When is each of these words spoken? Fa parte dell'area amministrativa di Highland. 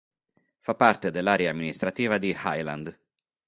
Fa 0.61 0.73
parte 0.73 1.11
dell'area 1.11 1.51
amministrativa 1.51 2.17
di 2.17 2.35
Highland. 2.35 2.99